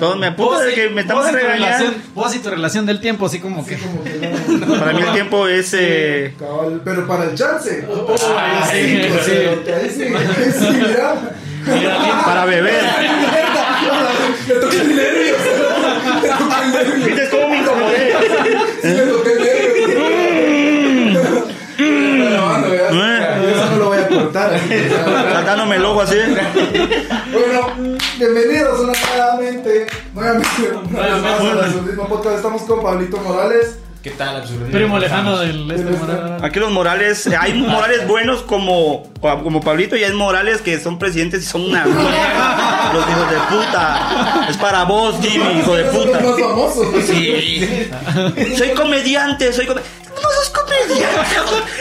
[0.00, 1.66] Todos me apuntan de que me estamos regañando.
[1.66, 3.76] relación- Vos y tu relación del tiempo, así como que.
[3.76, 4.18] Como que
[4.66, 4.78] no.
[4.80, 5.72] Para mí el tiempo es.
[5.74, 7.86] eh, Cabal, pero para el chance.
[8.36, 9.30] Ah, sí, pues, sí.
[9.30, 10.04] cerote, ahí sí,
[10.58, 11.14] sí, mira.
[12.24, 12.82] para beber.
[14.48, 15.34] Le toqué el nervio.
[17.06, 18.14] ¿Viste cómo me incomodé?
[18.82, 19.60] Sí, le toqué el nervio.
[21.82, 23.52] Eh.
[23.54, 24.52] Eso no lo voy a cortar.
[24.68, 25.04] ya.
[25.30, 26.16] Tratándome el ojo así.
[27.32, 27.79] Bueno,
[32.20, 32.36] Podcast.
[32.36, 33.78] Estamos con Pablito Morales.
[34.02, 34.70] ¿Qué tal, absurdismo?
[34.72, 36.42] Primo lejano del este Del Morales.
[36.42, 39.10] Aquí los Morales, hay Morales buenos como,
[39.42, 42.90] como Pablito y hay Morales que son presidentes y son una mierda.
[42.92, 44.46] Los hijos de puta.
[44.50, 46.20] Es para vos, Jimmy, hijo de puta.
[46.20, 46.86] los más famosos.
[47.06, 47.88] Sí.
[48.58, 49.98] Soy comediante, soy comediante.
[50.14, 51.36] No sos comediante.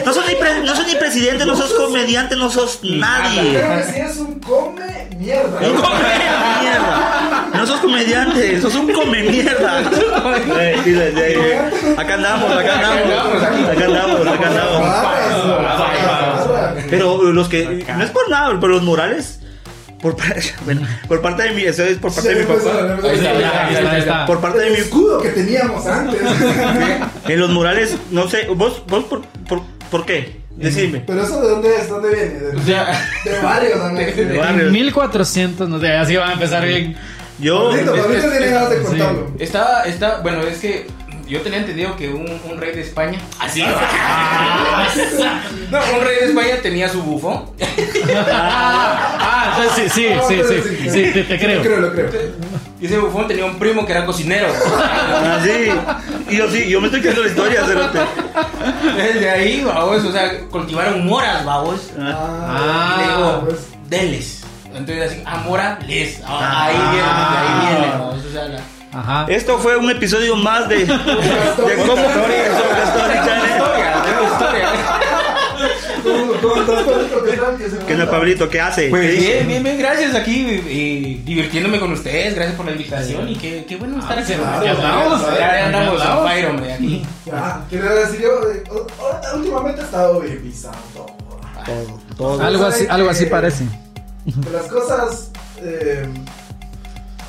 [0.05, 3.53] No sos, ni pre- no sos ni presidente, no sos comediante, no sos nadie.
[3.59, 5.59] Creo que sí es un come mierda.
[5.59, 5.99] Un come
[6.61, 7.49] mierda.
[7.53, 9.83] No sos comediante, sos un come mierda.
[9.83, 11.91] Sí, sí, sí.
[11.97, 13.43] Acá andamos, acá andamos.
[13.43, 14.89] Acá andamos, acá andamos.
[16.89, 17.85] Pero los que.
[17.95, 19.39] No es por nada, pero los morales.
[20.01, 20.15] Por,
[20.65, 21.63] bueno, por parte de mi.
[21.63, 22.69] Eso es por parte de mi papá.
[23.03, 23.29] Ahí está,
[23.67, 24.25] Ahí está, ahí está.
[24.25, 24.77] Por parte de mi.
[24.77, 26.19] escudo que teníamos antes.
[27.27, 28.47] En los murales, no sé.
[28.55, 30.39] ¿Vos, vos por, por, por qué?
[30.55, 31.03] Decidme.
[31.07, 32.29] Pero eso de dónde es, dónde viene?
[32.39, 33.89] De, O sea, de varios, ¿no?
[33.93, 34.71] De En barrios.
[34.71, 36.97] 1400, no sé, así van a empezar bien.
[37.39, 37.69] Yo.
[37.69, 39.31] Pablito, Pablito tiene ganas de contarlo.
[39.39, 40.87] estaba, está, bueno, es que
[41.29, 43.19] yo tenía entendido que un, un rey de España.
[43.39, 43.61] Así.
[45.71, 47.45] no, un rey de España tenía su bufón.
[48.31, 51.61] Ah, sí, sí, Ah, sí, sí, sí, te, te Lo creo.
[51.61, 52.09] creo, lo creo.
[52.81, 54.47] Y ese bufón tenía un primo que era cocinero.
[54.47, 55.69] Así.
[56.29, 57.99] Y yo sí, yo me estoy quedando la historia, cerote.
[58.95, 61.91] Desde ahí, babos, o sea, cultivaron moras, babos.
[61.99, 63.67] Ah, Le digo, pues.
[63.89, 64.41] denles.
[64.73, 66.21] Entonces así, ah, mora, les.
[66.25, 66.65] Ah, Ah.
[66.65, 68.25] ahí viene, ahí viene, babos.
[68.25, 68.59] O sea, la.
[68.91, 69.25] Ajá.
[69.29, 70.77] Esto fue un episodio más de.
[70.85, 70.95] De
[71.85, 71.95] cómo.
[77.25, 77.57] ¿Qué tal?
[77.57, 78.49] ¿Qué se ¿Qué es Pablito?
[78.49, 78.89] ¿Qué hace?
[78.89, 83.35] Pues bien, bien, bien, gracias aquí eh, divirtiéndome con ustedes, gracias por la invitación y
[83.35, 84.33] qué, qué bueno estar aquí.
[84.33, 87.05] claro, Ya andamos, ya andamos on fire, hombre, aquí.
[87.25, 88.63] Ya, quería decir yo, eh,
[89.35, 91.05] últimamente he estado bien pisando.
[91.65, 92.41] Todo, todo.
[92.41, 93.65] Algo así, algo así parece.
[94.25, 96.05] Que las cosas eh,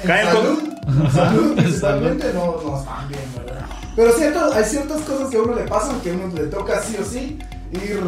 [0.02, 0.69] en Caen salud,
[1.12, 3.66] salud principalmente no, no están bien, ¿verdad?
[3.96, 6.80] Pero cierto, hay ciertas cosas que a uno le pasan que a uno le toca
[6.82, 7.38] sí o sí
[7.72, 8.00] ir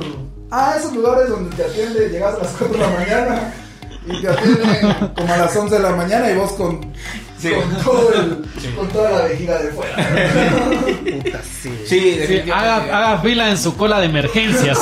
[0.51, 3.53] a esos lugares donde te atiende, llegas a las 4 de la mañana
[4.07, 6.81] y te atienden como a las 11 de la mañana y vos con,
[7.39, 7.51] Sí.
[7.51, 9.97] con, todo el, con toda la vejiga de fuera.
[9.97, 11.71] Puta, sí.
[11.71, 12.53] Sí, Sí, definitivamente.
[12.53, 14.79] haga, haga fila en su cola de emergencias.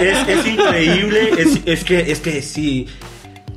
[0.00, 1.30] Es, es increíble.
[1.38, 2.88] Es, es que, es que sí.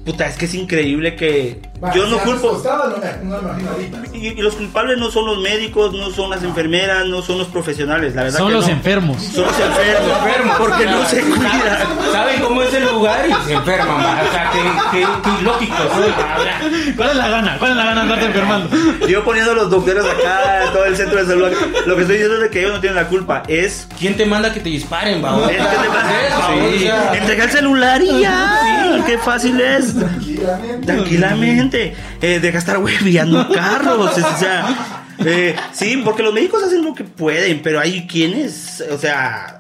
[0.06, 1.62] Puta, es que es increíble que.
[1.95, 2.50] Yo no culpo.
[2.50, 4.01] costaba, no me, no me imagino ahorita.
[4.13, 7.47] Y, y los culpables no son los médicos, no son las enfermeras, no son los
[7.47, 8.39] profesionales, la verdad.
[8.39, 8.73] Son que los no.
[8.73, 9.22] enfermos.
[9.23, 10.17] Son los enfermos.
[10.17, 10.57] enfermos.
[10.57, 12.12] Porque no se cuidan.
[12.12, 14.22] Saben cómo es el lugar y se enferman, ma.
[14.28, 16.94] o sea, qué, qué, qué ilógico soy.
[16.95, 17.57] ¿Cuál es la gana?
[17.59, 19.07] ¿Cuál es la gana de andarte enfermando?
[19.07, 21.51] Yo poniendo a los doctores acá, en todo el centro de salud.
[21.85, 23.44] Lo que estoy diciendo es de que ellos no tienen la culpa.
[23.47, 23.88] Es.
[24.00, 25.50] ¿Quién te manda que te disparen, babos?
[25.51, 26.89] es que te Sí, sí.
[27.18, 28.70] Entrega el celular y ya.
[29.06, 29.96] Qué fácil es.
[29.96, 30.85] Tranquilamente.
[30.85, 31.96] Tranquilamente.
[32.22, 34.18] Eh, deja estar hueviando carros.
[34.18, 38.97] o sea, eh, sí, porque los médicos hacen lo que pueden, pero hay quienes, o
[38.97, 39.57] sea,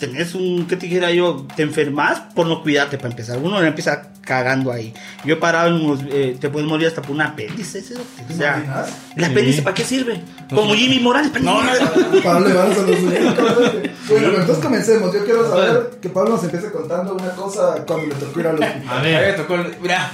[0.00, 1.46] tenés un, ¿qué te dijera yo?
[1.54, 3.38] Te enfermas por no cuidarte para empezar.
[3.38, 4.92] Uno empieza cagando ahí.
[5.24, 7.78] Yo he parado en unos, eh, te puedes morir hasta por un apéndice.
[7.78, 8.88] ese, O sea, imaginas?
[9.16, 10.20] ¿el apéndice para qué sirve?
[10.52, 11.30] Como Jimmy Morales.
[11.30, 12.20] ¿para No, no, sirve?
[12.22, 13.90] Pablo vamos a los.
[14.10, 15.14] Bueno, entonces comencemos.
[15.14, 18.54] Yo quiero saber que Pablo nos empiece contando una cosa cuando le tocó ir al
[18.58, 18.84] hospital.
[18.88, 19.36] A A ver, ver.
[19.36, 20.10] tocó el- Mira,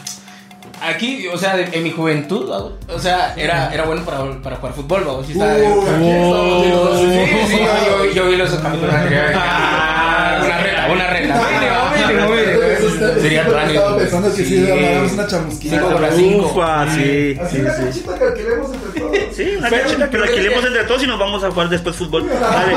[0.82, 4.74] aquí, o sea, de- en mi juventud, o sea, era, era bueno para, para jugar
[4.74, 5.26] fútbol, babos.
[5.26, 5.66] Sí, estaba de-
[6.98, 9.36] Sí, sí, yo, yo, vi los capítulos anteriores.
[9.38, 11.34] Ah, Una reta, una reta.
[13.20, 13.68] Sería plan.
[13.70, 14.70] Estaba pensando que sí, Sí.
[14.70, 15.74] agarramos una chamusquita.
[15.76, 16.46] Cinco contra cinco.
[16.46, 17.82] Ufa, sí, Así sí, una sí.
[17.82, 19.16] canchita que alquilemos entre todos.
[19.36, 22.28] Sí, una Pero- canchita que alquilemos entre todos y nos vamos a jugar después fútbol.
[22.28, 22.72] Dale.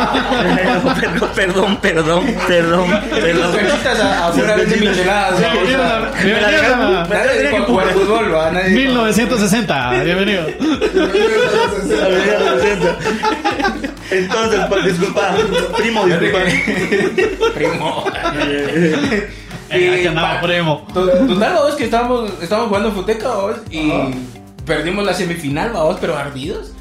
[1.35, 3.53] perdón, perdón, perdón, perdón,
[4.01, 5.39] a- afuera venden micheladas.
[7.09, 8.51] Nadie jugar fútbol, va.
[8.51, 10.03] Nadie dijo- 1960.
[10.03, 10.45] Bienvenido.
[14.11, 15.35] Entonces, pues, disculpa,
[15.77, 16.39] primo, disculpa.
[17.53, 18.05] Primo.
[19.71, 20.85] Eh, aquí andaba primo.
[20.93, 23.91] Total, vamos, que estábamos, estábamos jugando futeca, vamos, y
[24.65, 26.71] perdimos la semifinal, vamos, pero ardidos.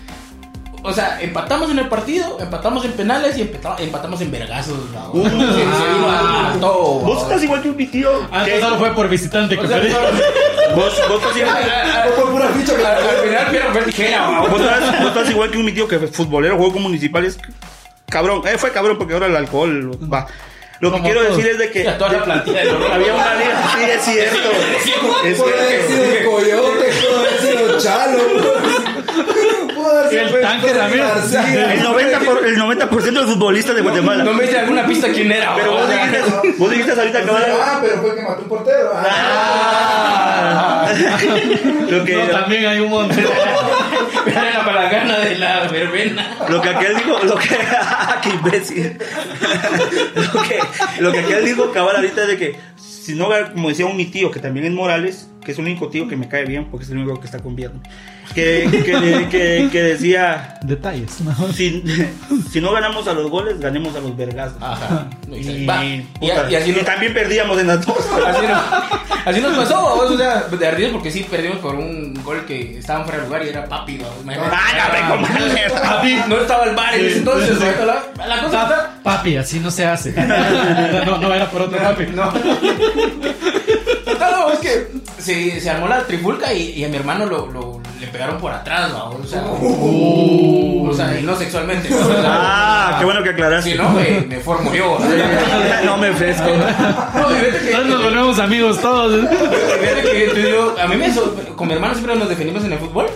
[0.82, 4.78] o sea, empatamos en el partido, empatamos en penales y empata- empatamos en vergazos.
[5.12, 7.00] Uh, se, todo.
[7.00, 8.10] Vos estás igual que un tío.
[8.32, 9.94] Ah, que- solo fue por visitante que sea, perdí.
[10.74, 11.56] Vos, vos estás igual.
[12.16, 14.48] Por pura ficha que al, al final Piero fue tijera, ¿no?
[14.48, 17.38] Vos estás, vos estás igual que un tío que es futbolero, juego con municipales.
[18.08, 20.26] Cabrón, eh, fue cabrón porque ahora el alcohol va.
[20.80, 21.36] Lo que quiero todos.
[21.36, 24.04] decir es de que Y a toda la plantilla de había una liga, sí es
[24.04, 24.48] cierto.
[25.24, 28.18] Es Puede haber sido Coyote, pudo haber sido Chalo.
[29.74, 31.04] Pudo haber sido El tanque también.
[31.04, 34.22] El 90%, por- el 90 de los futbolistas de Guatemala.
[34.24, 35.54] No me dice alguna pista quién era.
[35.56, 35.78] Pero ¿no?
[35.78, 36.22] vos dijiste,
[36.58, 38.92] vos dijiste ahorita que Ah, pero fue el que mató un portero.
[38.94, 40.88] Ah.
[41.88, 43.18] lo que No, también hay un montón.
[44.30, 46.36] Era la palagana de la verbena.
[46.48, 47.48] lo que aquel dijo, lo que
[48.22, 48.98] qué imbécil.
[50.14, 50.60] lo que
[51.00, 54.06] lo que aquel dijo cabal ahorita es de que si no como decía un mi
[54.06, 56.84] tío que también es Morales, que es el único tío que me cae bien porque
[56.84, 57.82] es el único que está con Vietnam.
[58.34, 61.54] Que, que, que, que Ah, decía Detalles, mejor.
[61.54, 61.82] si,
[62.52, 64.58] si no ganamos a los goles, ganemos a los vergazos.
[64.60, 65.06] Ajá.
[65.32, 67.96] Y, Va, y, puta, y así nos, también perdíamos en las dos.
[68.26, 68.62] así, nos,
[69.24, 73.04] así nos pasó, o sea, de ardidos porque sí perdimos por un gol que estaban
[73.04, 73.98] fuera de lugar y era papi.
[74.02, 75.70] Ah, no, comadre.
[75.70, 77.86] Papi, no estaba el bar en ese entonces, ¿no?
[77.86, 78.90] la, la cosa.
[79.02, 80.12] Papi, así no se hace.
[81.06, 82.04] No, no era por otro papi.
[82.14, 82.30] No.
[84.04, 84.88] Total, no, es que
[85.34, 88.52] se, se armó la trifulca y, y a mi hermano lo, lo- le pegaron por
[88.52, 89.10] atrás, ¿no?
[89.10, 91.90] o sea, o sea, y no sexualmente.
[91.90, 91.96] ¿no?
[92.24, 93.72] Ah, qué bueno que aclaraste.
[93.72, 94.98] Si no, me, me formo yo.
[95.84, 96.44] no me ofrezco.
[96.48, 99.28] No, que- Entonces nos volvemos amigos todos.
[99.28, 101.12] Fíjate que tú y yo, a mí me
[101.56, 103.06] con mi hermano siempre nos defendimos en el fútbol.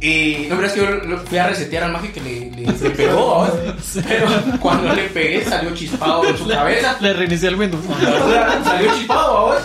[0.00, 2.90] Y no, pero es que yo fui a resetear al mago que le, le, le
[2.90, 3.74] pegó, ¿no?
[4.08, 4.26] pero
[4.58, 6.96] cuando le pegué salió chispado en su cabeza.
[7.00, 7.84] Le reinicié el Windows.
[7.88, 9.58] O sea, salió chispado, ¿vos?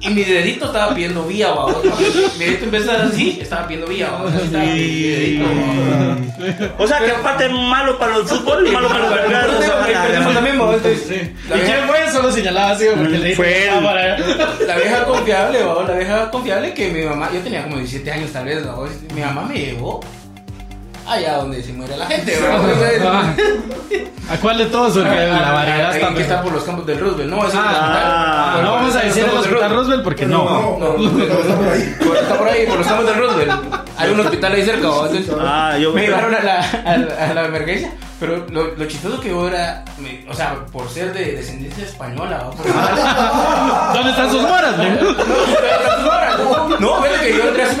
[0.00, 1.76] Y mi dedito estaba pidiendo vía, ¿vos?
[2.38, 4.32] Mi dedito estar así, estaba pidiendo vía, ¿vos?
[4.32, 6.74] Así estaba mi dedito, ¿vos?
[6.78, 9.26] O sea, que aparte malo para el fútbol y malo para los la
[11.56, 12.10] ¿Y quién fue?
[12.10, 13.84] Solo señalaba así porque le dije él.
[13.84, 15.86] para La vieja confiable, ¿vos?
[15.86, 18.62] La vieja confiable que mi mamá, yo tenía como 17 años tal vez.
[19.14, 20.00] Mi mamá me llevó
[21.06, 23.34] allá donde se muere la gente, ¿verdad?
[24.30, 24.34] Ah.
[24.34, 24.92] ¿A cuál de todos?
[24.96, 26.14] Porque la variedad está.
[26.14, 28.64] que está por los campos del Roosevelt, no, es el Ah, ah, hospital.
[28.64, 30.44] no vamos a decir el Los campos del hospital Roosevelt porque no.
[30.44, 31.96] No, no, no, está por ahí.
[32.20, 33.52] Está por ahí, por los campos del Roosevelt.
[33.98, 34.86] Hay un hospital ahí cerca.
[34.86, 37.92] Entonces, Ah, yo- me llevaron a la, a la, a la emergencia.
[38.20, 42.50] Pero lo, lo chistoso que yo era, me- o sea, por ser de descendencia española.
[42.50, 42.66] Por-
[43.94, 44.76] ¿Dónde están sus moras?
[44.76, 44.84] No,
[46.68, 47.80] no, no, vete que yo entré así.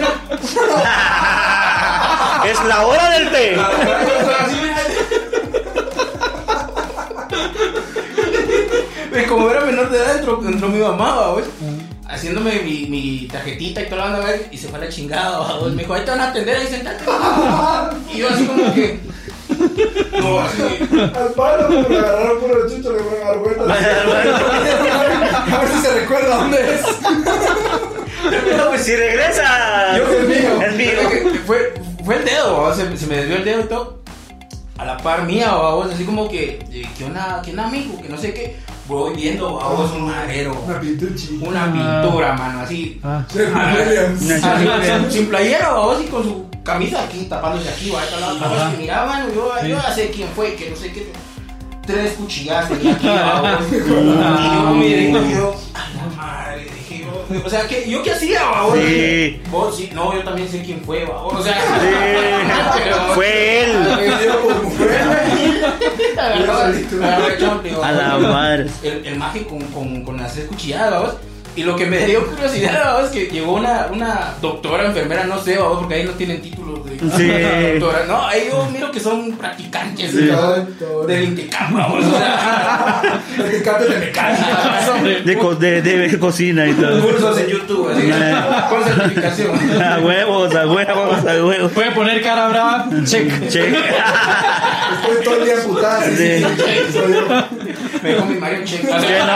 [2.46, 3.56] Es la hora del té.
[9.12, 11.42] Y como era menor de edad, entró, entró mi mamá, ¿va,
[12.08, 14.36] Haciéndome mi, mi tarjetita y toda la banda, ¿va?
[14.50, 15.68] y se fue a la chingada, ¿va?
[15.68, 17.04] Me dijo, ahí te van a atender, ahí sentate.
[18.12, 19.00] Y yo así como que...
[20.20, 20.62] No, así...
[21.14, 23.66] Al palo, le agarraron puro chucho, le fueron a dar vueltas.
[25.52, 26.82] A ver si se recuerda dónde es.
[28.56, 29.96] No, pues si regresa.
[29.96, 30.62] Yo es mío.
[30.62, 31.40] Es mío.
[31.46, 31.74] Fue,
[32.04, 34.02] fue, el dedo, se, se me desvió el dedo y todo.
[34.78, 38.08] A la par mía, vos, así como que, eh, que una, que un amigo, que
[38.08, 38.56] no sé qué.
[38.90, 39.68] Voy viendo, ¿va?
[39.68, 40.80] vos, un marero, Una
[41.40, 43.00] una pintura, mano, así.
[43.04, 43.24] Ah.
[44.18, 48.02] Sin, sin playera, vos, y con su camisa aquí, tapándose aquí, ¿va?
[48.02, 48.72] Ajá.
[48.72, 51.12] que miraban, yo, yo ya sé quién fue, que no sé qué.
[51.86, 53.06] Tres cuchilladas tenía aquí.
[53.76, 55.54] Y yo con mi dedito, yo,
[57.44, 58.62] O sea, ¿qué, ¿yo qué hacía, va?
[58.62, 58.74] vos?
[58.78, 59.40] Sí.
[59.50, 61.22] Vos sí, no, yo también sé quién fue, va.
[61.24, 63.14] O sea, Sí.
[63.14, 63.72] Fue él.
[67.00, 67.88] Va.
[67.88, 68.66] A la madre.
[68.82, 71.14] El, el maje con, con, con las tres cuchilladas, vamos.
[71.56, 75.42] Y lo que me dio curiosidad, vamos, es que llegó una, una doctora, enfermera, no
[75.42, 77.78] sé, vamos, porque ahí no tienen títulos de Sí.
[77.80, 78.04] doctora.
[78.06, 80.30] No, ahí yo miro que son practicantes Sí.
[80.30, 81.04] ¿no?
[81.06, 82.04] del Intecam, vamos.
[82.04, 85.02] O sea, Practicante de mecánica.
[85.24, 87.00] De, co- de, de cocina y todo.
[87.02, 88.10] cursos en YouTube, así,
[88.70, 89.82] con certificación.
[89.82, 91.72] A huevos, a huevos, a huevos.
[91.72, 92.88] Puede poner cara brava.
[93.04, 93.48] Check.
[93.48, 93.68] Che.
[93.68, 96.04] Estoy todo el día putada.
[96.04, 96.44] Sí, sí.
[98.02, 98.76] Me dejó mi Mario Che.
[98.76, 99.26] O Que sea,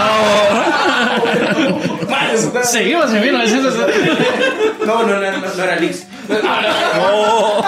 [2.55, 2.65] no.
[2.65, 4.87] Seguimos en 1970.
[4.87, 6.07] No, no, no, no, no era Lix.
[6.29, 7.65] No.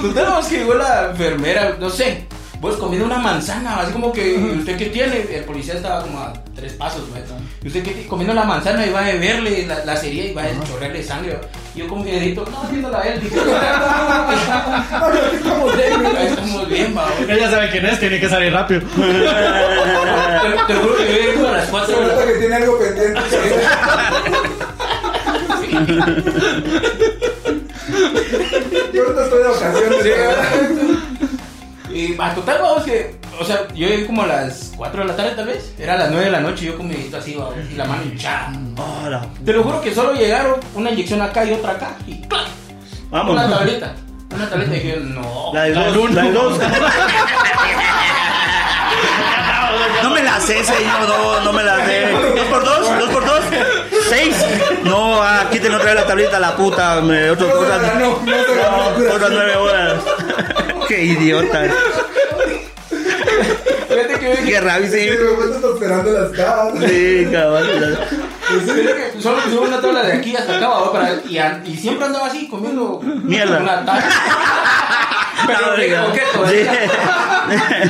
[0.00, 2.26] Total, vamos que llegó la enfermera, no sé,
[2.62, 5.26] vos comiendo una manzana, así como que, ¿usted qué tiene?
[5.34, 7.16] El policía estaba como a tres pasos, ¿no?
[7.60, 8.06] ¿Y usted qué tiene?
[8.06, 11.40] Comiendo la manzana y va a beberle la, la serie y va a chorrearle sangre.
[11.74, 13.34] Y yo con mi dedito, no, viéndola a él, dije,
[15.34, 17.08] Estamos bien, ahí estamos bien, va.
[17.28, 18.80] Ella sabe quién es, tiene que salir rápido.
[18.82, 22.54] Te, te juro que yo llegué como a las Se 4 de nota que tiene
[22.54, 23.20] algo pendiente.
[28.92, 30.04] Yo ahorita estoy de vacaciones.
[31.92, 35.16] Y a total, vamos que, o sea, yo llegué como a las 4 de la
[35.16, 37.18] tarde tal vez, era a las 9 de la noche y yo con mi dedito
[37.18, 38.52] así, vamos, y la mano hinchada.
[38.76, 42.20] Oh, la- Te lo juro que solo llegaron una inyección acá y otra acá, y
[42.22, 42.46] ¡clac!
[43.10, 43.32] Vamos.
[43.34, 43.92] Una tableta.
[44.34, 45.50] Una tableta y dije, no.
[45.52, 46.58] La de La dos, la de dos.
[50.02, 52.10] No me la sé, señor, no, no me la sé.
[52.36, 52.98] ¿Dos por dos?
[52.98, 53.40] ¿Dos por dos?
[54.08, 54.34] ¿Seis?
[54.84, 57.00] No, ah, quítenme otra vez la tablita, la puta.
[57.00, 59.14] Me, otro, No otras, no ganó.
[59.14, 59.94] otras nueve horas.
[60.88, 61.64] Qué idiota.
[63.88, 66.72] Fíjate que yo Qué rabia, Sí, pues estás esperando las caras.
[66.86, 67.66] Sí, cabrón.
[68.48, 68.82] fíjate
[69.14, 70.92] que solo pusieron una tabla de aquí hasta acá, ¿va?
[70.92, 73.58] Para, y, an- y siempre andaba así comiendo Mierda.
[73.60, 74.04] una tabla.
[75.46, 76.04] Pero No, qué diga.
[76.04, 76.56] coqueto, Sí.
[76.56, 76.68] ¿eh?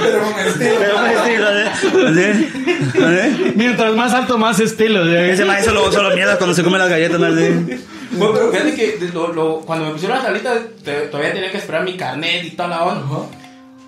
[0.01, 0.75] Pero con estilo.
[0.79, 1.71] Pero con estilo, ¿eh?
[2.15, 2.51] ¿Sí?
[2.99, 3.53] ¿Eh?
[3.57, 5.05] Mientras más alto, más estilo.
[5.05, 5.15] ¿sí?
[5.15, 7.29] Ese maestro solo, solo mierda cuando se come las galletas, ¿no?
[7.37, 7.85] Sí.
[8.13, 10.55] Bueno, pero fíjate que de- lo- lo- cuando me pusieron la tablita,
[10.85, 13.27] te- todavía tenía que esperar mi carnet y toda la onda.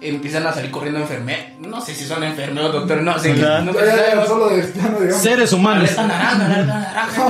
[0.00, 1.44] Empiezan a salir corriendo enfermeros.
[1.60, 3.32] No sé si son enfermeros, doctor, no sé.
[3.34, 5.22] No, ya, no, solo de piano, digamos.
[5.22, 5.82] Seres humanos.
[5.84, 7.22] Alerta naranja, alerta naranja.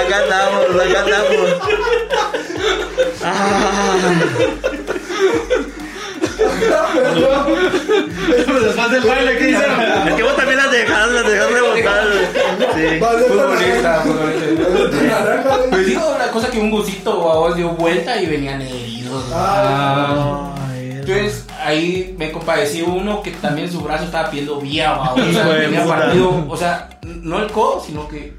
[0.00, 1.50] Acá andamos, acá andamos.
[3.24, 3.96] Ah,
[8.28, 9.80] Después del baile, ¿qué hicieron?
[10.08, 12.06] es que vos también las dejas, las dejas rebotar.
[12.74, 13.00] Sí.
[13.28, 15.58] Futbolista, futbolista.
[15.70, 19.24] Pues digo, la cosa que un gusito a vos dio vuelta y venían heridos.
[19.32, 25.58] Ah, Entonces ahí me compadecí uno que también su brazo estaba pidiendo vía, o sea,
[25.60, 28.36] tenía partido, o sea, no el codo, sino que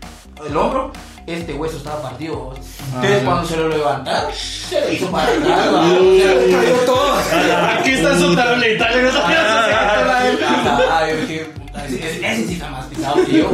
[0.47, 0.91] el hombro,
[1.27, 2.49] este hueso estaba partido.
[2.49, 2.55] va.
[2.55, 3.25] Entonces Ah.
[3.25, 7.13] cuando se lo levantaron, se le hizo para atrás, va, o sea, cayó todo.
[7.79, 8.89] Aquí está su tablita.
[11.05, 13.49] le dije, puta, ese, sí está más pisado que yo.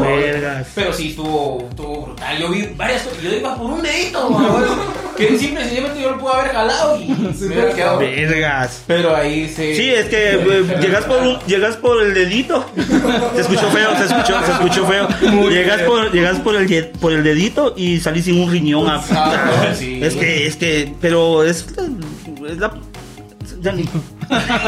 [0.75, 2.37] Pero sí estuvo, estuvo brutal.
[2.37, 3.21] Yo vi varias cosas.
[3.21, 4.41] Yo iba por un dedito, va,
[5.17, 7.99] que simple y sencillamente yo lo pude haber jalado y me hubiera pero- quedado.
[7.99, 8.83] Vergas.
[8.87, 9.75] Pero ahí se.
[9.75, 12.65] Sí, es que eh, llegas por un, llegas por el dedito.
[13.35, 15.07] Se escuchó feo, se escuchó, se escuchó feo.
[15.49, 18.89] Llegas por, llegas por el por el dedito y salís sin un riñón.
[18.89, 19.99] a- Ah, sí.
[20.03, 21.65] Es que, es que, pero es,
[22.49, 22.73] es la
[23.63, 23.89] ya ni-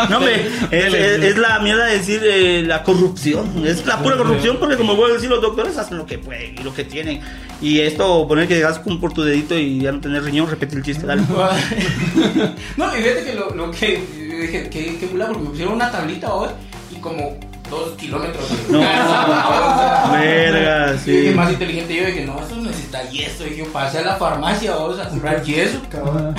[0.09, 3.65] No, hombre, es, es- es la mierda de decir eh, la corrupción.
[3.65, 6.55] Es la pura corrupción porque, como voy a decir, los doctores hacen lo que pueden
[6.59, 7.19] y lo que tienen.
[7.61, 10.75] Y esto, poner que llegas con por tu dedito y ya no tener riñón, repite
[10.75, 11.21] el chiste, dale.
[12.77, 14.03] no, y fíjate que lo, lo que
[14.41, 16.49] dije, que, que mula, porque me pusieron una tablita hoy
[16.91, 17.37] y como
[17.69, 18.49] dos kilómetros.
[18.49, 18.79] de- No,
[20.11, 21.35] verga, y dije, sí.
[21.35, 23.47] más inteligente yo dije, no, esto necesita yeso.
[23.47, 25.79] Y yo pasé a la farmacia vamos a comprar yeso.
[25.89, 26.35] Cabrón.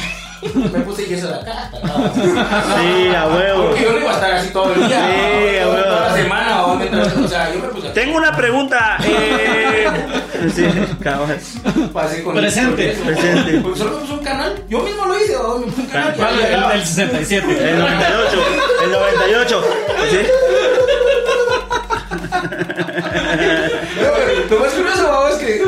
[0.54, 2.12] Me puse yeso de acá hasta acá.
[2.14, 3.64] Sí, a huevo.
[3.68, 4.98] Porque yo no iba a estar así todo el día.
[4.98, 5.70] Sí, ¿no?
[5.70, 5.84] a huevo.
[5.84, 6.74] Toda la semana, ¿no?
[6.76, 8.98] mientras, o sea, yo me puse Tengo una pregunta.
[9.04, 9.86] Eh...
[10.54, 10.66] Sí,
[11.02, 11.38] cabal.
[11.92, 12.92] pasé con Presente.
[12.92, 13.02] eso.
[13.04, 13.60] Presente.
[13.60, 14.54] Porque solo me puse un canal.
[14.68, 15.58] Yo mismo lo hice, ¿no?
[15.58, 16.14] me puse un canal.
[16.16, 16.40] ¿Cuál?
[16.40, 17.70] El del 67.
[17.70, 18.38] El 98.
[18.84, 19.64] El 98.
[20.10, 20.18] ¿Sí?
[24.50, 24.95] Lo más curioso,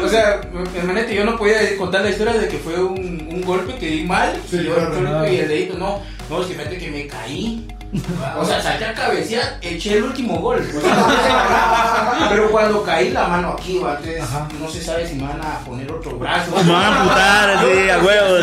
[0.04, 0.40] o sea,
[0.76, 4.04] hermanete, yo no podía contar la historia de que fue un, un golpe que di
[4.04, 4.94] mal Sí, y yo claro.
[4.94, 7.66] solito y el dedito, no, no, es que fíjate que me caí.
[8.38, 10.58] O sea, salté a cabecear, eché el último gol.
[10.76, 14.22] O sea, pero cuando caí la mano aquí, va, entonces
[14.60, 16.50] no se sabe si me van a poner otro brazo.
[16.64, 18.42] Me van a amputar, sí, a huevos.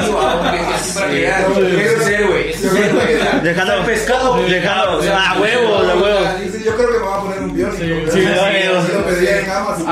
[0.74, 0.92] así.
[1.22, 3.20] Eso es héroe, eso es héroe.
[3.44, 4.36] Dejando- el pescado.
[4.38, 6.28] dejando- o sea, a huevos, a huevos.
[6.66, 7.78] Yo creo que me va a poner un biónico.
[7.78, 9.86] Sí, Sí, sí, lo pedí en Amazon.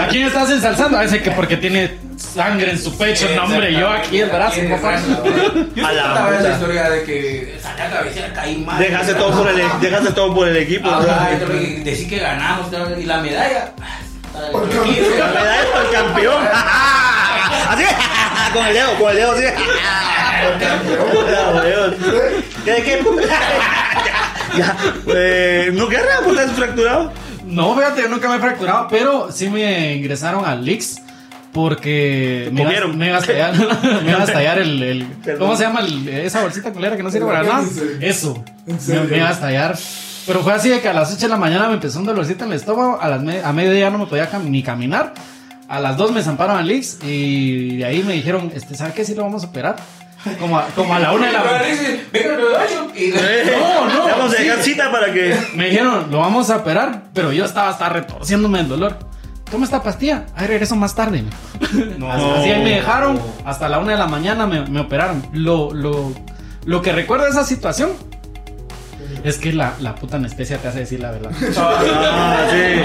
[0.00, 0.98] ¿A quién estás ensalzando?
[0.98, 3.26] A ese que porque tiene sangre en su pecho.
[3.34, 5.24] No, hombre, yo aquí el brazo, brazo.
[5.74, 6.52] Yo A la puta.
[6.52, 7.60] historia de que
[8.34, 8.78] caí mal.
[8.78, 10.90] Dejaste todo por el, dejaste todo por el equipo.
[11.84, 13.72] Decir que ganamos y la medalla.
[14.50, 14.68] Por.
[14.74, 16.42] La medalla para el campeón.
[17.68, 17.84] Así,
[18.52, 19.44] con el dedo, con el dedo, así.
[22.64, 22.82] ¿Qué?
[22.82, 23.04] ¿Qué?
[24.56, 24.76] Ya, ya.
[25.08, 26.20] Eh, ¿No querrá?
[26.22, 27.12] ¿Pues estás fracturado?
[27.46, 31.00] No, fíjate, yo nunca me he fracturado, pero sí me ingresaron al Lix
[31.52, 33.54] porque me iba, me iba a estallar,
[34.02, 35.06] me iba a estallar el.
[35.38, 37.64] ¿cómo se llama el- esa bolsita culera que no sirve para nada?
[38.00, 39.78] Eso, ¿En me, me iba a estallar.
[40.26, 42.44] Pero fue así de que a las 8 de la mañana me empezó un dolorcito
[42.44, 45.12] en el estómago, a las me- a mediodía ya no me podía cam- ni caminar.
[45.68, 49.04] A las 2 me zamparon al Lix y de ahí me dijeron, este, ¿sabe qué?
[49.04, 49.76] Sí lo vamos a operar.
[50.40, 51.42] Como a, como a la una de la
[53.50, 54.70] No, no, Vamos a dejar sí.
[54.70, 55.36] cita para que.
[55.54, 58.98] Me dijeron, lo vamos a operar, pero yo estaba hasta retorciéndome el dolor.
[59.50, 61.24] Toma esta pastilla, ahí regreso más tarde.
[61.98, 62.10] No.
[62.10, 65.22] Así ahí me dejaron, hasta la una de la mañana me, me operaron.
[65.32, 66.12] Lo, lo,
[66.64, 67.90] lo que recuerdo de esa situación
[69.24, 71.30] Es que la, la puta anestesia te hace decir la verdad.
[71.56, 72.82] Ah, sí.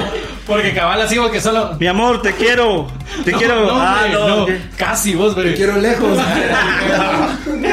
[0.47, 1.75] Porque cabal así que solo.
[1.79, 2.87] Mi amor, te quiero.
[3.25, 3.67] Te quiero.
[3.67, 4.77] No, ah, hombre, no.
[4.77, 5.49] casi vos, pero.
[5.49, 6.17] Te quiero lejos.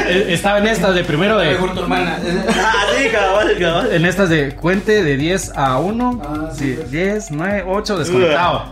[0.08, 1.52] Eh, Estaba en estas de primero de.
[1.52, 2.18] Mejor tu hermana.
[2.50, 3.92] Ah, sí, cabal, cabal.
[3.92, 6.23] En estas de cuente de 10 a 1.
[6.25, 6.90] Ah, sí, sí, pues.
[6.90, 8.66] 10, 9, 8, descontado.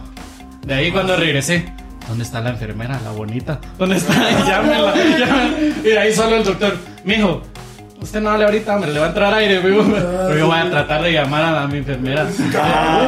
[0.63, 1.73] De ahí cuando regresé.
[2.09, 3.59] ¿Dónde está la enfermera, la bonita?
[3.79, 4.15] ¿Dónde está?
[4.47, 5.89] Llámenla, llámenla.
[5.89, 6.77] Y ahí solo el doctor.
[7.05, 7.43] Mijo,
[8.05, 9.83] usted no hable ahorita, hombre, le va a entrar aire, mijo.
[9.93, 12.27] Pero yo voy a tratar de llamar a, la- mi enfermera.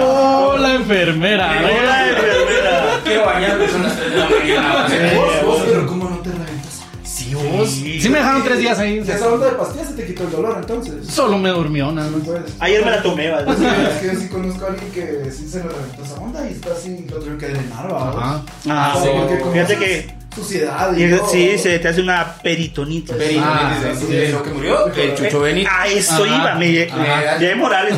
[0.03, 1.51] ¡Oh, la enfermera!
[1.61, 3.01] Hola, enfermera.
[3.05, 4.87] Quiero bañarme, son las 3 de la mañana.
[5.15, 6.81] Vos, vos, pero ¿cómo no te reventas?
[7.05, 7.69] Sí, vos.
[7.71, 9.03] Sí me dejaron tres días ahí.
[9.07, 11.07] Y esa onda de pastillas se te quitó el dolor entonces.
[11.09, 12.27] Solo me durmió, nada No más.
[12.27, 12.53] puedes.
[12.61, 13.51] Ayer me la tomé, ¿vale?
[13.53, 16.53] Es que, yo sí conozco a alguien que sí se le reventó esa onda y
[16.53, 17.87] está así, lo tuvieron que drenar.
[17.95, 18.43] Ajá.
[18.69, 19.09] Ah, Sí,
[19.53, 20.26] Fíjate que.
[20.37, 23.15] Suciedad y y- todo, Sí, se te hace una peritonitis.
[23.17, 24.07] Pero, Ah, ¿y sí.
[24.13, 24.87] de lo que murió?
[24.95, 25.73] El Chucho Benítez.
[25.73, 26.27] A eso Ajá.
[26.27, 27.39] iba, me Ajá.
[27.39, 27.95] ya Morales.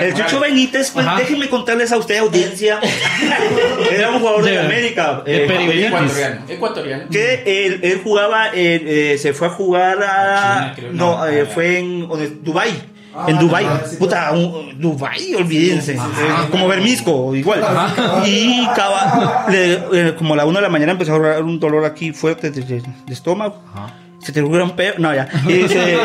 [0.00, 0.40] El Chucho Morales.
[0.40, 1.18] Benítez, pues Ajá.
[1.18, 2.78] déjenme contarles a usted, audiencia.
[3.90, 5.22] Era un jugador de, De- América.
[5.26, 6.44] eh, Ecuatoriano.
[6.48, 7.04] Ecuatoriano.
[7.10, 10.06] que él, él jugaba, eh, eh, se fue a jugar a.
[10.06, 11.26] China, creo, no, no.
[11.26, 12.08] eh, fue en
[12.42, 12.70] Dubai.
[13.18, 16.22] Ah, en Dubai, Dubai, sí, puta, un- Dubai, olvídense, Sí, sí.
[16.22, 17.60] Eh, como Bermisco, igual.
[18.26, 21.58] Y caba- le- eh, como a la una de la mañana empezó a agarrar un
[21.58, 23.62] dolor aquí fuerte de, de- de estómago.
[23.74, 23.94] Ajá.
[24.20, 25.28] Se te un pedo, no ya.
[25.48, 25.98] Y, se-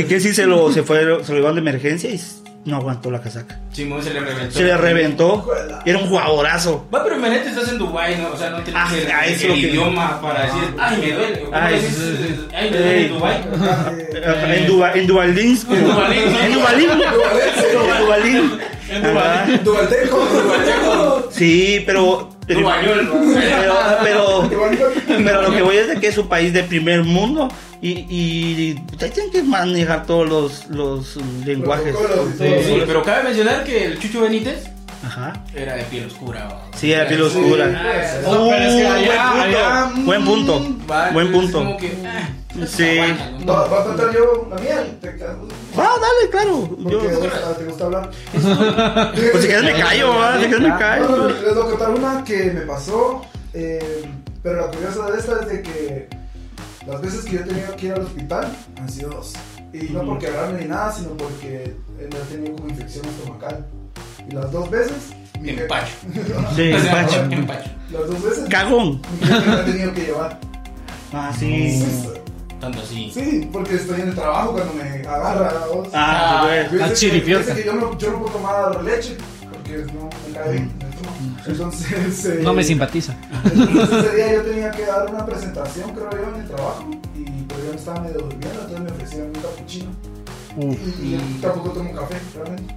[0.00, 2.20] y que sí se lo, se fue, se lo llevaron de emergencia y
[2.64, 3.58] no aguantó la casaca.
[3.72, 4.54] Simón se le reventó.
[4.58, 5.46] Se le reventó.
[5.86, 6.86] Era un jugadorazo.
[6.94, 8.28] Va, pero imagínate, estás en Dubai, ¿no?
[8.32, 11.12] O sea, no tienes Ah, el, ah, el es que- idioma para decir, ay, me
[11.12, 11.40] duele.
[11.40, 11.96] ¿Cómo Ay, decís?
[11.96, 13.40] sí, sí, Ay, me duele en Dubai.
[14.60, 15.58] En Dubai, en Dubalín.
[15.70, 16.22] En Dubalín.
[16.42, 16.90] En Dubalín.
[18.90, 19.64] En Dubalín.
[19.64, 20.18] Duvalteco.
[20.26, 21.28] Duvalteco.
[21.30, 22.28] Sí, pero.
[22.54, 24.48] Pero, pero,
[25.06, 27.48] pero, lo que voy es de que es un país de primer mundo
[27.80, 31.94] y, y ustedes tienen que manejar todos los, los lenguajes.
[32.38, 34.70] Sí, Sí, pero cabe mencionar que el Chucho Benítez
[35.02, 35.32] Ajá.
[35.54, 36.44] era de piel oscura.
[36.46, 36.62] ¿va?
[36.76, 37.66] Sí, era piel Sí, oscura.
[37.68, 38.26] sí.
[38.30, 39.42] No, pero es que Uh, allá- buen punto.
[39.42, 40.86] allá, buen punto.
[40.90, 41.76] Va, Buen punto.
[41.78, 42.28] que, ah,
[42.66, 42.98] Sí.
[42.98, 43.52] aguanta, ¿no?
[43.52, 44.86] Va va a contar yo la mía.
[45.76, 46.68] Ah, dale, claro.
[46.82, 48.10] Porque Yo- ah, te gusta hablar.
[48.32, 50.32] pues si quieres me callo, ¿va?
[50.34, 51.28] si quieres me No, no, callo.
[51.28, 53.22] les voy a contar una que me pasó.
[53.52, 54.04] eh,
[54.44, 56.08] pero la curiosa de esta es de que
[56.86, 58.46] las veces que yo he tenido que ir al hospital
[58.78, 59.32] han sido dos.
[59.72, 61.64] Y no por quebrarme ni nada, sino porque
[61.98, 63.66] él ha tenido como infección estomacal.
[64.28, 65.12] Y las dos veces.
[65.40, 65.92] mi Empacho.
[66.56, 67.22] Sí, empacho.
[67.30, 67.70] empacho.
[67.90, 68.48] Las dos veces.
[68.48, 69.00] Cagón.
[69.20, 70.38] Mi jefe me ha tenido que llevar.
[71.12, 71.84] Ah, sí.
[72.60, 73.10] Tanto así.
[73.12, 75.88] Sí, porque estoy en el trabajo cuando me agarra la voz.
[75.94, 76.80] Ah, Yo pues.
[76.80, 79.16] La dice que- yo no, yo no puedo tomar leche
[79.50, 80.70] porque no me cae bien.
[80.90, 81.16] estómago.
[81.46, 83.16] Entonces, eh, No me simpatiza.
[83.44, 86.90] entonces ese día yo tenía que dar una presentación, creo yo, en el trabajo.
[87.16, 89.90] Y pero yo me estaba medio durmiendo, entonces me ofrecieron un cappuccino.
[90.58, 90.76] Uf.
[91.02, 92.74] Y, y tampoco tomo café, realmente.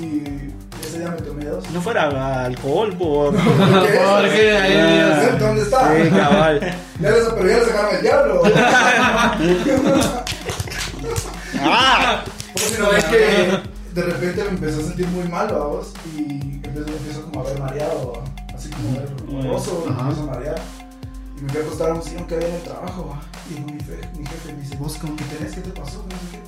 [0.00, 0.50] Y
[0.86, 1.70] ese día me tomé dos.
[1.70, 3.34] No fuera alcohol, por.
[3.34, 3.42] ¿Por
[3.86, 3.98] qué?
[4.20, 5.36] Porque ahí Ah.
[5.38, 5.94] ¿Dónde está?
[6.02, 6.60] Sí, cabal.
[7.00, 8.42] Ya les, pero ya le sacaron el diablo.
[11.60, 12.22] Ah,
[12.78, 13.60] No, es que
[13.94, 16.20] de repente me empezó a sentir muy mal, vos, y
[16.62, 18.54] empiezo, empiezo como a ver mareado, ¿va?
[18.54, 20.58] así como a ver borroso, me empiezo a marear.
[21.38, 23.20] Y me fui a acostar a un sillón que había en el trabajo, ¿va?
[23.50, 26.04] y mi, fe- mi jefe me dice, vos como que tenés, ¿qué te pasó?
[26.08, 26.40] No sé qué.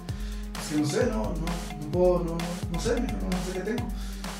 [0.61, 2.39] Es que no sé, no, no, no puedo, no, no,
[2.73, 3.89] no sé, no, no sé qué tengo.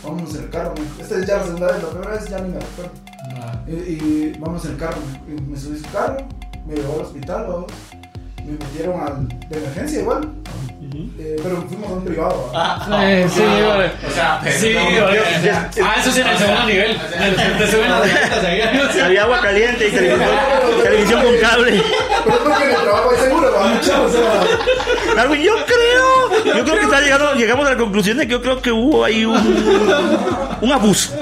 [0.03, 0.95] Vámonos en el carro, me dijo.
[1.03, 2.93] Esta es ya la segunda vez, la primera vez ya ni me recuerdo.
[3.37, 3.55] Ah.
[3.67, 6.17] Y, y vamos en el carro, me, y me subí su carro,
[6.67, 7.67] me llevó al hospital, ¿va?
[8.45, 10.31] me metieron al, de emergencia igual,
[11.19, 12.51] eh, pero fuimos a un privado.
[12.55, 13.13] ¿va?
[13.13, 13.91] Eh, sí, vale.
[14.07, 16.97] O sea, pero Sí, o Ah, eso sí en el segundo nivel.
[17.59, 19.01] Te suben las galletas ahí.
[19.03, 20.31] había agua caliente y televisión,
[20.83, 21.83] televisión con cable.
[22.29, 23.67] Pero es porque en el trabajo hay seguro, ¿va?
[23.69, 28.19] Mucha, o sea, Algo, yo creo, yo creo que está llegando, llegamos a la conclusión
[28.19, 29.37] de que yo creo que hubo ahí un,
[30.61, 31.13] un abuso.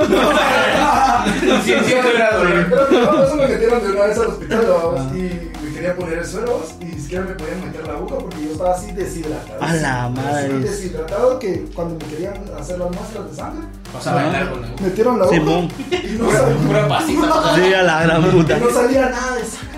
[1.64, 2.66] sí, sí, era dolor.
[2.69, 4.66] pero que no, eso me metieron de una vez al hospital,
[5.14, 5.19] y
[5.64, 6.64] me querían poner el suelo, ¿va?
[6.81, 9.62] y ni siquiera me podían meter la boca porque yo estaba así deshidratado.
[9.62, 10.59] A la Así madre.
[10.61, 14.85] deshidratado que cuando me querían hacer las muestras de sangre, Pasaba el árbol, ¿no?
[14.87, 15.69] metieron la boca Simón.
[15.90, 17.55] y no salía, pura pasita.
[17.55, 18.57] Sí, a la gran puta.
[18.59, 19.76] y no salía nada de sangre.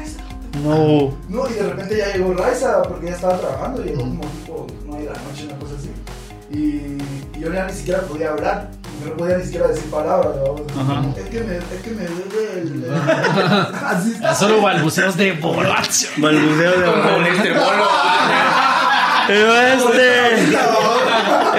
[0.62, 1.16] No.
[1.28, 5.02] No, y de repente ya llegó Raiza porque ella estaba trabajando, llegó como tipo 9
[5.04, 5.90] de la noche, una cosa así.
[6.50, 6.56] Y,
[7.36, 8.68] y yo ya ni siquiera podía hablar,
[9.04, 10.32] no podía ni siquiera decir palabras.
[10.36, 10.56] ¿no?
[11.16, 12.84] Es que me, es que me duele el.
[12.84, 12.94] el-
[13.84, 14.34] así está.
[14.34, 16.06] Solo balbuceos de borracho.
[16.16, 16.86] Balbuceo de.
[19.26, 20.58] Pero este.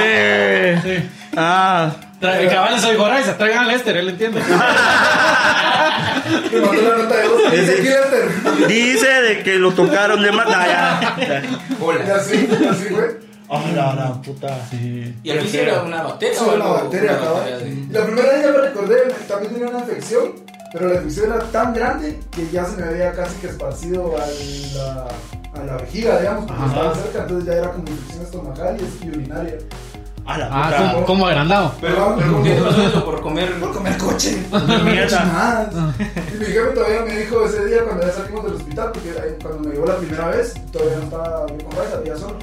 [0.01, 1.91] Eh, ah.
[2.21, 4.41] Tra- Cabal soy Goraiza, traigan a Lester, él entiende.
[6.51, 7.51] Me mandó la nota de voz.
[7.51, 8.67] Dice.
[8.67, 11.01] Dice de que lo tocaron de matar.
[11.69, 13.19] Y así, así fue.
[13.51, 14.59] Ah, la, la puta.
[14.69, 15.15] Sí.
[15.23, 16.37] Y aquí sí era una bacteria.
[16.37, 17.41] Sí, o una algo, bacteria, una cabal.
[17.51, 17.87] bacteria, sí.
[17.91, 18.95] La primera vez ya me recordé,
[19.27, 20.31] también tenía una infección,
[20.71, 24.25] pero la infección era tan grande que ya se me había casi que esparcido a
[24.77, 25.07] la,
[25.59, 26.67] a la vejiga, digamos, porque Ajá.
[26.75, 29.55] estaba cerca, entonces ya era como infección estomacal y, y urinaria.
[30.31, 31.73] Ah, la Ah, como agrandado.
[31.81, 33.05] Pero, pero ¿por qué te pasó eso?
[33.05, 33.51] Por comer.
[33.59, 34.37] Por comer coche.
[34.83, 35.69] Mierda.
[36.33, 39.35] Y mi jefe todavía me dijo ese día cuando ya salimos del hospital, porque ahí
[39.41, 42.37] cuando me llevó la primera vez, todavía no estaba bien con Raiza, había solo.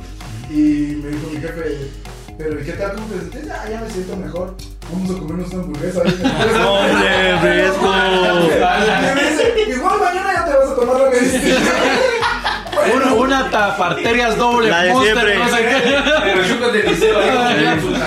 [0.51, 1.91] Y me dijo mi jefe,
[2.39, 2.93] pero ¿y qué tal?
[2.95, 3.51] ¿Cómo te sientes?
[3.51, 4.55] Ah, ya me siento mejor.
[4.93, 6.73] Vamos a comernos una hamburguesa ahí en el fresco".
[6.73, 7.87] Hombre, fresco.
[7.87, 11.57] Y me dice, igual mañana ya te vas a tomar la medicina.
[12.95, 14.69] Una, una taparterias doble.
[14.69, 15.39] La de Monster, siempre.
[15.39, 15.65] no sé.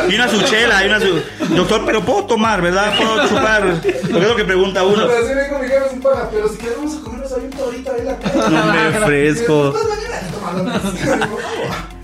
[0.10, 1.22] Y una suchela, y una su...
[1.56, 2.94] Doctor, pero puedo tomar, ¿verdad?
[2.98, 3.64] Puedo chupar.
[3.82, 5.08] Porque es lo que pregunta uno.
[5.08, 7.92] Pero así me jefe sin paga, pero si quieres vamos a comernos ahí un torito
[7.94, 8.40] ahí en la calle.
[8.40, 9.74] Hombre, fresco.
[9.74, 9.84] Pues
[11.12, 11.28] "Ah,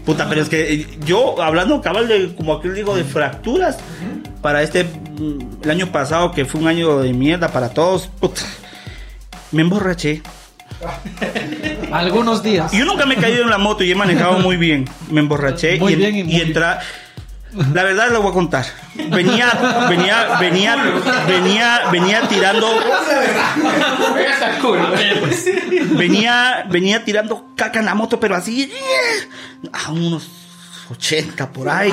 [0.05, 3.77] Puta, pero es que yo, hablando cabal de, como aquel digo, de fracturas,
[4.41, 8.41] para este, mm, el año pasado, que fue un año de mierda para todos, puta,
[9.51, 10.21] me emborraché.
[11.91, 12.71] Algunos días.
[12.71, 14.88] Yo nunca me he caído en la moto y he manejado muy bien.
[15.10, 16.80] Me emborraché Muy y, bien y muy- entra.
[17.74, 18.65] La verdad lo voy a contar.
[19.12, 19.48] Venía,
[19.89, 20.76] venía, venía,
[21.26, 22.67] venía, venía tirando,
[25.91, 28.71] venía, venía tirando caca en la moto, pero así
[29.71, 30.28] a unos
[30.91, 31.91] 80 por ahí.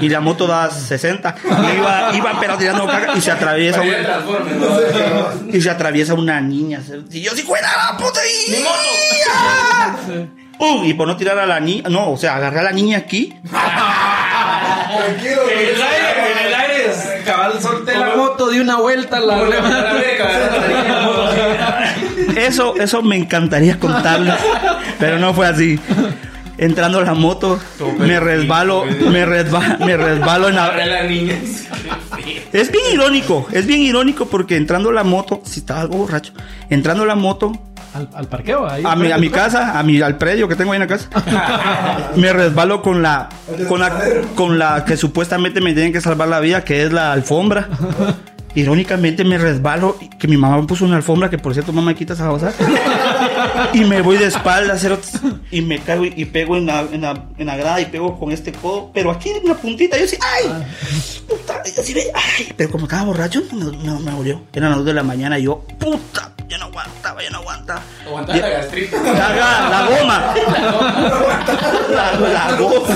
[0.00, 1.34] Y la moto da 60.
[1.44, 4.78] Y iba, iba pero tirando caca y se atraviesa Parecía un- Transformers, ¿no?
[5.56, 6.80] y se atraviesa una niña.
[7.10, 8.50] Y yo sí, cuida la puta y...
[8.52, 10.28] ¡Mi moto!
[10.58, 10.84] ¡Pum!
[10.84, 13.34] Y por no tirar a la niña, no, o sea, agarré a la niña aquí
[13.44, 15.42] Tranquilo.
[15.50, 16.92] En el aire, en el aire,
[17.24, 19.18] cabal, solté la moto de una vuelta.
[19.20, 19.40] La.
[22.36, 24.34] Eso, eso me encantaría contarlo,
[24.98, 25.78] pero no fue así.
[26.60, 27.58] Entrando a la moto,
[27.98, 30.70] me resbalo, me resbalo, me resbalo en la...
[32.52, 36.34] Es bien irónico, es bien irónico porque entrando a la moto, si estaba algo borracho,
[36.68, 37.52] entrando a la moto
[37.94, 38.82] al, al parqueo, ahí.
[38.84, 41.08] a mi, a mi casa, a mi, al predio que tengo ahí en la casa,
[42.16, 43.30] me resbalo con la,
[43.66, 47.12] con la, con la que supuestamente me tienen que salvar la vida, que es la
[47.12, 47.68] alfombra.
[48.54, 52.14] Irónicamente me resbalo, que mi mamá me puso una alfombra, que por cierto mamá quita
[52.14, 52.52] esa cosa,
[53.72, 54.86] y me voy de espaldas
[55.50, 58.18] y me caigo y, y pego en la, en, la, en la grada y pego
[58.18, 60.64] con este codo, pero aquí en la puntita, yo sí, ¡ay!
[61.28, 62.52] Puta, yo sí ve, ¡ay!
[62.56, 64.42] Pero como estaba borracho, no, no me murió.
[64.52, 66.32] Eran las 2 de la mañana y yo, ¡puta!
[66.50, 67.80] Ya no aguantaba, ya no aguantaba.
[68.04, 68.92] Aguantar la gastritis.
[69.04, 70.34] La, la- la goma.
[71.90, 72.88] La, la goma.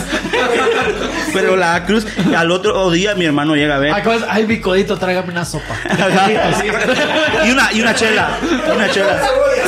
[1.32, 2.04] Pero la cruz.
[2.36, 3.94] Al otro día mi hermano llega a ver.
[4.28, 5.74] Ay, mi codito, tráigame una sopa.
[7.44, 8.38] Y una, y una chela.
[8.42, 9.20] y Una chela.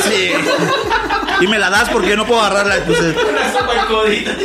[0.03, 0.31] Sí.
[1.39, 2.75] Y me la das porque yo no puedo agarrarla.
[2.77, 4.31] Entonces, Una sopa codito.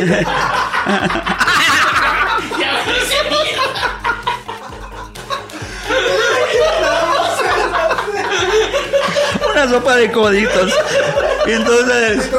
[9.64, 10.72] una sopa de coditos.
[11.46, 12.30] Y entonces.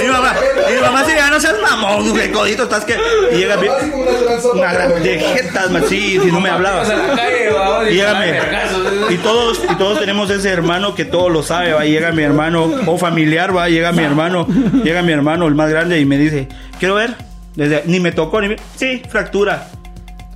[0.00, 0.34] Mi mamá,
[0.74, 2.96] mi mamá se no seas mamón, de coditos, estás que.
[3.32, 6.88] Y llega mi- una gran de jetas, man, sí, si no me hablabas.
[6.88, 9.10] Vas a la calle, vamos, Y vergazos.
[9.10, 12.22] Y todos, y todos tenemos ese hermano que todo lo sabe, va, y llega mi
[12.22, 14.46] hermano, o familiar, va, llega mi hermano,
[14.84, 17.14] llega mi hermano, el más grande, y me dice, quiero ver,
[17.54, 19.68] desde, ni me tocó, ni me, sí, fractura.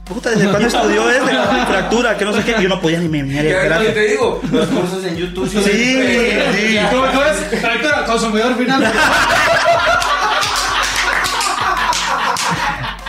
[0.08, 1.30] Puta, ¿desde cuándo estudió este?
[1.66, 3.92] Fractura, que no sé qué, yo no podía ni me venir Ya, a no, yo
[3.92, 5.48] te digo, los cursos en YouTube.
[5.50, 6.78] Sí, sí.
[6.90, 7.60] ¿Cómo, cómo es?
[7.60, 8.92] Fractura, consumidor final.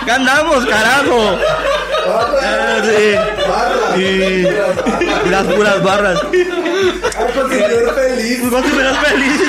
[0.04, 1.38] ¿Qué andamos, carajo?
[2.42, 3.16] Ah, sí.
[3.48, 3.98] Barra.
[3.98, 4.48] Y,
[5.26, 6.20] y las puras barras.
[6.34, 8.42] Ay, consumidor feliz.
[8.50, 9.42] ¿Cuánto serás feliz?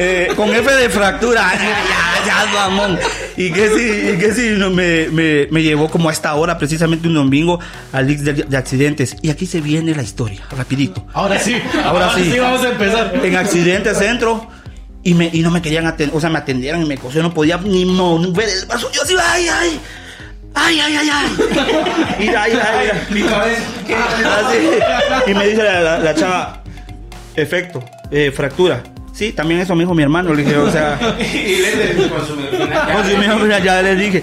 [0.00, 1.76] Eh, con F de fractura, ya,
[2.46, 2.98] mamón.
[3.36, 6.58] Y que si, y que si no, me, me, me llevó como a esta hora,
[6.58, 7.58] precisamente un domingo,
[7.92, 9.16] al Lix de, de accidentes.
[9.22, 11.06] Y aquí se viene la historia, rapidito.
[11.14, 11.56] Ahora sí.
[11.84, 12.38] Ahora sí.
[12.38, 13.12] vamos a empezar.
[13.22, 14.48] En accidentes centro.
[15.04, 17.34] Y, me, y no me querían atender, o sea, me atendieron y me cosieron, no
[17.34, 18.90] podía ni mover el brazo.
[18.92, 19.80] Yo así, ay, ay,
[20.54, 21.28] ay, ay, ay, ay.
[22.18, 22.90] Ay, ay, ay.
[23.10, 23.62] Mi cabeza.
[23.86, 23.94] ¿qué?
[23.94, 25.30] Así.
[25.30, 26.62] Y me dice la, la- la chava,
[27.36, 28.82] efecto, eh, fractura.
[29.18, 30.32] Sí, también eso me dijo mi hermano.
[30.32, 34.22] Le dije, o sea, Y le consumidor pues, hermano, ya, ya le dije.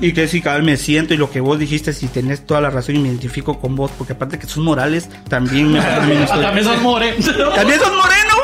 [0.00, 1.12] Y que sí, cabal, me siento.
[1.12, 3.90] Y lo que vos dijiste, si tenés toda la razón y me identifico con vos,
[3.98, 7.12] porque aparte que sos morales, también me también estoy- También son more.
[7.54, 8.34] ¿También sos moreno?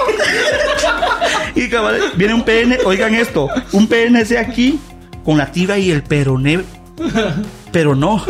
[1.55, 4.79] y cabal, viene un PN, oigan esto, un PNC aquí
[5.25, 6.61] con la tibia y el peroné,
[7.73, 8.23] pero no.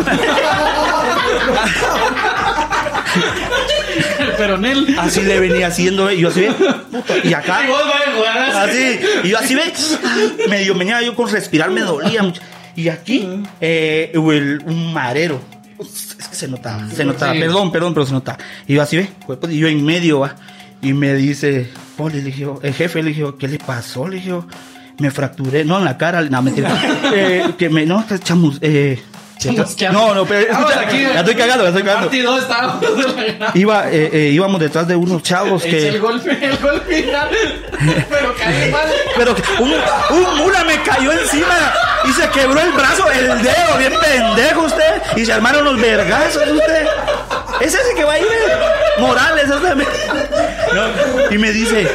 [4.36, 4.94] Pero Nel.
[4.98, 6.46] Así le venía haciendo, y yo así,
[6.90, 7.60] puta, y acá.
[7.64, 8.78] Y vos, vaya, jugar así.
[8.78, 9.72] Así, y yo así ve,
[10.48, 12.40] medio venía yo con respirar, me dolía mucho.
[12.74, 13.26] Y aquí,
[13.60, 15.40] eh, hubo el- un marero.
[15.80, 17.40] Es que se notaba, se notaba, Sí.
[17.40, 18.38] perdón, perdón, pero se notaba.
[18.66, 19.08] Y yo así ve,
[19.50, 20.36] y yo en medio va.
[20.82, 24.06] Y me dice, Poli, le dije, el jefe le dije, ¿qué le pasó?
[24.08, 24.32] Le dije,
[24.98, 26.70] me fracturé, no en la cara, no, mentira.
[27.14, 28.98] Eh, que me, no, que chamus, eh.
[29.92, 32.38] No, no, pero escucha, aquí, la estoy cagando, la estoy cagando.
[32.38, 32.84] Estábamos
[33.16, 35.88] la Iba, eh, eh, íbamos detrás de unos chavos que.
[35.88, 37.28] el golpe, el golpe final.
[38.08, 38.88] Pero caí mal.
[39.16, 41.72] Pero un, un mula me cayó encima
[42.04, 45.02] y se quebró el brazo, el dedo, bien pendejo usted.
[45.16, 46.86] Y se armaron los vergazos usted.
[47.60, 49.00] Es ese que va ahí, ve?
[49.00, 51.88] Morales, ese me- No, Y me dice,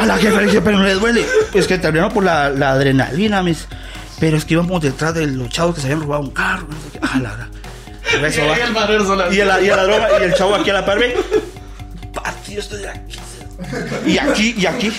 [0.00, 1.24] a la jefa le dije, pero no le duele.
[1.52, 3.66] Es que terminó por la, la adrenalina, mis.
[4.24, 6.66] Pero es que íbamos detrás de los chavos que se habían robado un carro.
[6.66, 6.98] no sé qué.
[7.02, 8.26] Ah, la, la.
[8.26, 8.56] Eso va.
[8.58, 9.30] Y el marero solo.
[9.30, 11.14] Y el, y el ladrón y el chavo aquí a la par, ve.
[12.14, 13.18] Partido estoy aquí.
[14.06, 14.90] Y aquí, y aquí.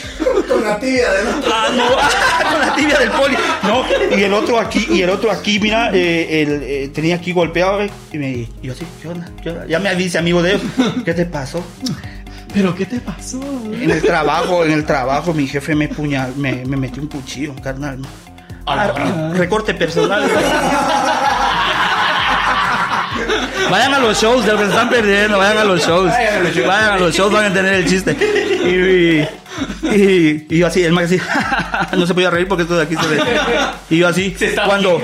[0.48, 1.20] Con la tibia de
[1.52, 3.36] Ah, no, ah, con la tibia del poli.
[3.64, 3.84] No,
[4.16, 7.80] y el otro aquí, y el otro aquí, mira, eh, el, eh, tenía aquí golpeado,
[7.80, 9.28] ve, y me y yo así, ¿qué onda?
[9.42, 9.66] ¿Qué onda?
[9.66, 10.62] Ya me dice amigo de ellos,
[11.04, 11.66] ¿qué te pasó?
[12.54, 13.42] ¿Pero qué te pasó?
[13.74, 17.54] En el trabajo, en el trabajo, mi jefe me puñal, me, me metió un cuchillo,
[17.54, 18.00] un carnal.
[18.00, 18.25] ¿no?
[18.68, 20.24] Ah, recorte personal.
[23.70, 26.10] Vayan a los shows, de lo que se están perdiendo, vayan a los shows.
[26.12, 26.68] Vayan a los shows.
[26.68, 28.12] Vayan a los shows, van a entender el chiste.
[28.66, 31.20] Y, y, y yo así, el man así,
[31.98, 33.22] no se podía reír porque esto de aquí se ve.
[33.90, 35.02] Y yo así, cuando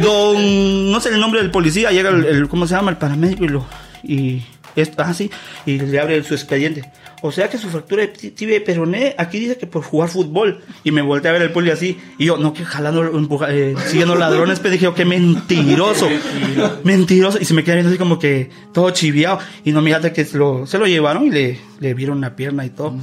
[0.00, 2.90] don, no sé el nombre del policía, llega el, el- ¿cómo se llama?
[2.90, 3.66] El paramédico y lo,
[4.02, 4.42] y,
[4.76, 5.30] esto, ah, sí,
[5.66, 6.90] y le abre su expediente.
[7.22, 10.62] O sea que su fractura de ti- tibia peroné, aquí dice que por jugar fútbol.
[10.84, 11.98] Y me volteé a ver el poli así.
[12.18, 16.08] Y yo, no, que jalando, empuja- eh, siguiendo ladrones, pero dije, yo, qué mentiroso.
[16.84, 17.38] mentiroso.
[17.38, 19.38] Y se me queda viendo así como que todo chiviado.
[19.64, 22.64] Y no, mírate que se lo, se lo llevaron y le, le vieron una pierna
[22.64, 22.96] y todo.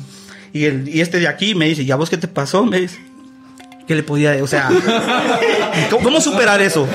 [0.51, 2.65] Y, el, y este de aquí me dice, ¿ya vos qué te pasó?
[2.65, 2.97] Me dice,
[3.87, 4.69] ¿qué le podía, o sea,
[5.91, 6.87] ¿cómo, cómo superar eso?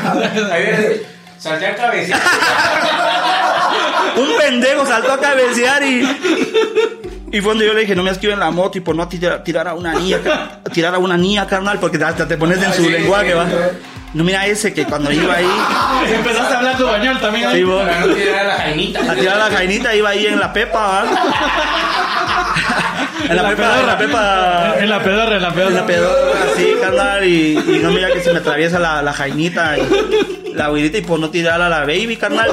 [1.39, 2.21] Salté a cabecear.
[4.16, 6.07] Un pendejo saltó a cabecear y.
[7.35, 9.42] Y fue donde yo le dije, no me esquiven la moto y por no tirar,
[9.42, 10.18] tirar a una niña,
[10.72, 13.46] tirar a una niña, carnal, porque hasta te pones en su Sí, lenguaje, sí, va.
[13.46, 13.55] sí.
[14.12, 15.48] No, mira ese que cuando iba ahí,
[16.14, 17.51] Empezaste a hablar tu bañol también.
[17.53, 17.83] Sí, vos.
[18.07, 19.01] No tirar a la jainita.
[19.11, 21.05] a tirar a la jainita, iba ahí en la pepa, va.
[23.31, 24.75] En la pepa, en la pepa.
[24.81, 25.70] En la pedorra, en la En pedorra.
[25.77, 29.79] la pedorra, así, carnal, y, y no mira que se me atraviesa la, la jainita,
[29.79, 32.51] y la güirita, y por no tirar a la baby, carnal.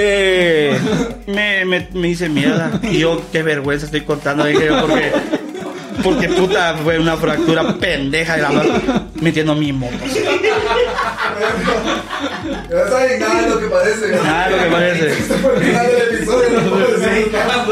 [0.00, 0.78] Eh,
[1.26, 2.78] me, me, me hice mierda.
[2.82, 5.12] Y yo, qué vergüenza estoy contando, dije yo, porque,
[6.02, 9.96] porque puta, fue una fractura pendeja de la mano, metiendo mi moto.
[12.70, 14.08] Ya saben, nada de lo que parece.
[14.22, 15.08] Nada de lo que parece.
[15.18, 16.60] Este fue el final del episodio.
[16.60, 17.64] no puedo decir nada.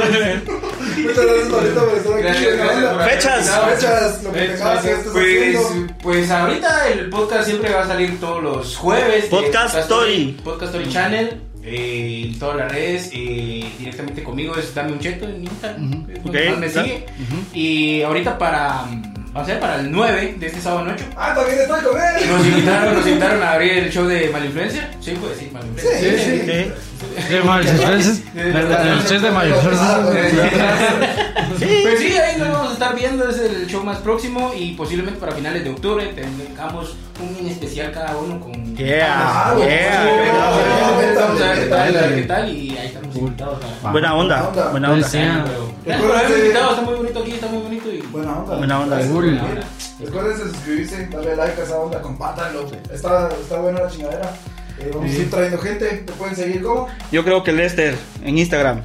[0.96, 2.22] Muchas gracias, Pablito, por estar aquí.
[2.22, 3.50] Gracias, por Fechas.
[3.68, 4.60] Fechas, lo que que estés
[5.12, 5.92] Pues, haciendo.
[6.02, 9.26] pues ahorita el podcast siempre va a salir todos los jueves.
[9.26, 10.36] Podcast Story.
[10.42, 11.40] Podcast Story Channel.
[11.66, 13.10] Eh, en todas las redes.
[13.12, 16.06] eh, directamente conmigo es Dame un Cheto en Instagram.
[16.50, 17.06] más me sigue.
[17.52, 18.86] Y ahorita para.
[19.36, 21.04] Va a ser para el 9 de este sábado noche.
[21.14, 22.28] Ah, también estoy con él.
[22.30, 24.90] Nos invitaron, nos invitaron a abrir el show de Malinfluencia.
[25.00, 26.00] Sí, puede decir Malinfluencia.
[26.00, 26.40] Sí, sí.
[26.46, 26.72] Sí.
[27.34, 27.70] De Mayos,
[29.10, 29.58] el de Mayos.
[31.58, 35.18] Pues sí, ahí nos vamos a estar viendo, es el show más próximo y posiblemente
[35.20, 38.76] para finales de octubre tengamos un mini especial cada uno con...
[38.76, 40.04] Yeah, Ah, yeah.
[41.14, 43.58] Vamos a ver qué tal, a ver qué tal y ahí estamos invitados.
[43.84, 45.08] a- Buena onda, buena onda.
[45.08, 45.18] Sí.
[45.84, 47.75] Por haberme invitado, está muy bonito aquí, está muy bonito.
[48.16, 48.56] Buena onda.
[48.56, 48.96] Buena onda.
[48.96, 49.14] Gracias.
[49.14, 49.40] Cool.
[50.00, 52.66] Recuerden suscribirse, darle like a esa onda, compártanlo.
[52.92, 54.32] Está, está buena la chingadera.
[54.78, 55.86] Eh, vamos a ir trayendo gente.
[55.86, 56.88] Te pueden seguir como.
[57.12, 58.82] Yo creo que Lester en Instagram.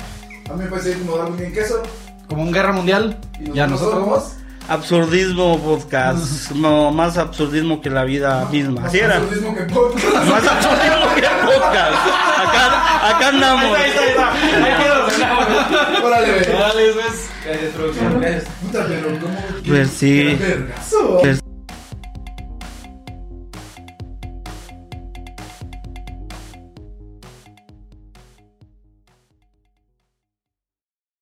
[0.50, 1.82] A mí me pueden seguir como Darwin Bien Queso.
[2.28, 3.18] Como un guerra mundial.
[3.40, 4.24] Y Ya nosotros vamos.
[4.24, 4.41] somos.
[4.72, 6.52] Absurdismo podcast.
[6.52, 8.86] No, más absurdismo que la vida misma.
[8.86, 9.20] Así era.
[9.20, 10.26] Mismo que podcast.
[10.30, 12.08] Más absurdismo que podcast.
[12.38, 13.78] Acá, acá andamos.
[16.06, 16.46] Órale, ve.
[16.58, 17.30] Dale, pues.
[17.46, 18.46] Gracias, producción, gracias.
[18.62, 19.38] Puta, pero ¿cómo?
[19.68, 20.40] Pues sí.
[21.20, 21.42] Pues